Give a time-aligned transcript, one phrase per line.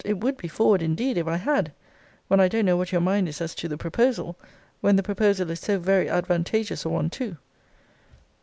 [0.03, 1.71] It would be forward, indeed, if I had
[2.27, 4.35] when I don't know what your mind is as to the proposal:
[4.79, 7.37] when the proposal is so very advantageous a one too.